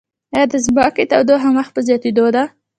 [0.33, 2.43] ایا د ځمکې تودوخه مخ په زیاتیدو ده؟